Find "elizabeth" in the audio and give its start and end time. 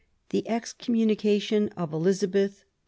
1.93-2.65